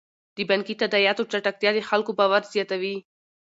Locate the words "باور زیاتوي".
2.19-2.95